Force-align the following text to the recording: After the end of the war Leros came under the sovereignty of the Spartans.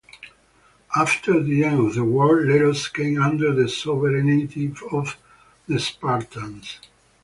After 0.95 1.43
the 1.43 1.63
end 1.63 1.79
of 1.79 1.93
the 1.93 2.03
war 2.03 2.37
Leros 2.39 2.91
came 2.91 3.21
under 3.21 3.53
the 3.53 3.69
sovereignty 3.69 4.73
of 4.91 5.15
the 5.67 5.79
Spartans. 5.79 6.79